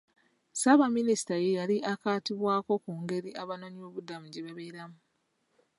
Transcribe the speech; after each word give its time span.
Ssaabaminisita 0.53 1.33
ye 1.43 1.49
yali 1.57 1.77
akwatibwako 1.91 2.73
ku 2.83 2.91
ngeri 3.01 3.29
abanoonyiboobubudamu 3.41 4.25
gye 4.29 4.41
babeeramu. 4.45 4.97